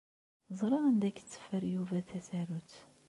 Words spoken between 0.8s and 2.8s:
anda ay yetteffer Yuba tasarut.